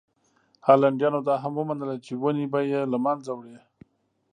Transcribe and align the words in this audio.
هالنډیانو 0.67 1.19
دا 1.27 1.35
هم 1.43 1.53
ومنله 1.57 1.95
چې 2.05 2.13
ونې 2.21 2.45
به 2.51 2.59
یې 2.71 2.81
له 2.91 2.97
منځه 3.05 3.31
وړي. 3.37 3.57